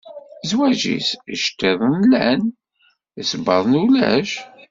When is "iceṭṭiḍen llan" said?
1.33-2.41